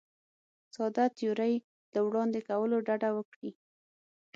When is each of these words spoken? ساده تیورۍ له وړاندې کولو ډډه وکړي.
ساده 0.75 1.05
تیورۍ 1.17 1.53
له 1.93 1.99
وړاندې 2.07 2.39
کولو 2.49 2.77
ډډه 2.87 3.09
وکړي. 3.17 3.51